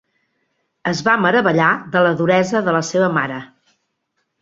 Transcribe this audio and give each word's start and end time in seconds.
Es 0.91 1.01
va 1.09 1.13
meravellar 1.27 1.69
de 1.97 2.03
la 2.07 2.17
duresa 2.25 2.65
de 2.71 2.77
la 2.81 2.83
seva 2.91 3.15
mare. 3.23 3.43